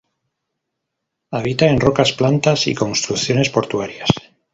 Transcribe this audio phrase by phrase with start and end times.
[1.29, 4.09] Habita en rocas, plantas y construcciones portuarias.